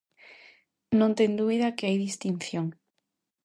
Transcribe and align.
Non 0.99 1.11
ten 1.17 1.31
dúbida 1.39 1.75
que 1.77 1.87
hai 1.87 1.97
distinción. 2.07 2.65